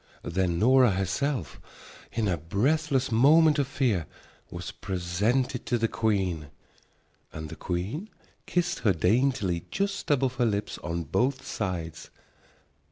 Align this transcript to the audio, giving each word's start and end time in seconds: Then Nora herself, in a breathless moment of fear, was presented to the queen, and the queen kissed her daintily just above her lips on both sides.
Then 0.23 0.57
Nora 0.57 0.89
herself, 0.93 1.61
in 2.11 2.27
a 2.27 2.35
breathless 2.35 3.11
moment 3.11 3.59
of 3.59 3.67
fear, 3.67 4.07
was 4.49 4.71
presented 4.71 5.63
to 5.67 5.77
the 5.77 5.87
queen, 5.87 6.47
and 7.31 7.49
the 7.49 7.55
queen 7.55 8.09
kissed 8.47 8.79
her 8.79 8.93
daintily 8.93 9.67
just 9.69 10.09
above 10.09 10.37
her 10.37 10.45
lips 10.47 10.79
on 10.79 11.03
both 11.03 11.45
sides. 11.45 12.09